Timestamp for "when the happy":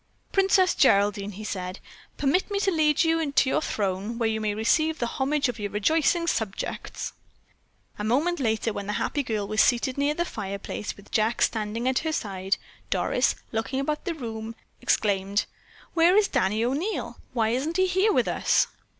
8.73-9.21